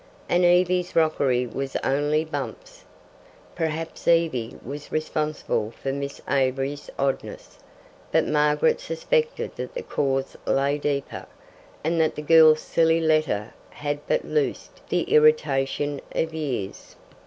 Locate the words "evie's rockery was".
0.43-1.75